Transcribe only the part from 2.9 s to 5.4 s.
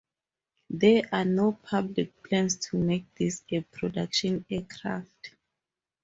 this a production aircraft.